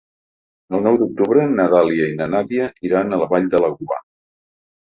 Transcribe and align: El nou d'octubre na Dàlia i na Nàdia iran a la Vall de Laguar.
El 0.77 0.85
nou 0.87 0.95
d'octubre 1.01 1.43
na 1.59 1.67
Dàlia 1.75 2.09
i 2.13 2.17
na 2.23 2.29
Nàdia 2.37 2.71
iran 2.91 3.13
a 3.19 3.23
la 3.25 3.31
Vall 3.35 3.49
de 3.55 3.65
Laguar. 3.67 4.03